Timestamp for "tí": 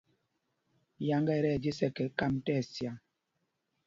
1.43-1.49, 2.45-2.51